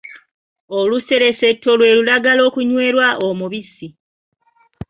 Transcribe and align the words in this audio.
Olusereseeto 0.79 1.69
lwe 1.79 1.89
lulagala 1.97 2.41
okunywerwa 2.49 3.07
omubisi. 3.27 3.87